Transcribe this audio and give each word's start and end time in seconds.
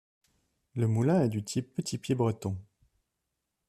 Le 0.73 0.87
moulin 0.87 1.21
est 1.21 1.29
du 1.29 1.43
type 1.43 1.75
petit 1.75 1.99
pied 1.99 2.15
breton. 2.15 2.57